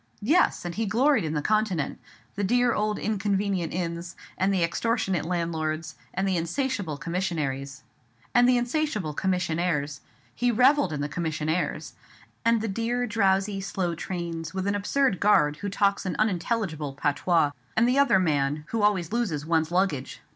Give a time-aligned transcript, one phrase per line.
[0.23, 1.99] Yes, and he gloried in the Continent;
[2.33, 7.83] the dear old inconvenient inns, and the extortionate landlords, and the insatiable commissionaires—he
[10.51, 11.93] revelled in the commissionaires;
[12.43, 17.51] and the dear drowsy slow trains, with an absurd guard, who talks an unintelligible patois,
[17.77, 20.19] and the other man, who always loses one's luggage!